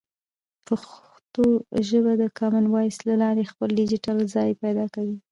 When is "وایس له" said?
2.69-3.15